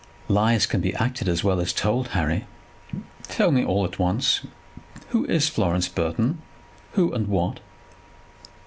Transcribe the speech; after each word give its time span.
"Lies 0.27 0.65
can 0.65 0.81
be 0.81 0.95
acted 0.95 1.29
as 1.29 1.43
well 1.43 1.59
as 1.61 1.71
told. 1.71 2.07
Harry, 2.07 2.47
tell 3.27 3.51
me 3.51 3.63
all 3.63 3.85
at 3.85 3.99
once. 3.99 4.41
Who 5.09 5.25
is 5.25 5.47
Florence 5.47 5.89
Burton; 5.89 6.41
who 6.93 7.13
and 7.13 7.27
what?" 7.27 7.59